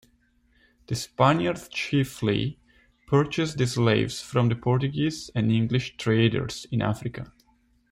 [0.87, 2.57] The Spaniards chiefly
[3.05, 7.31] purchased the slaves from the Portuguese and English traders in Africa.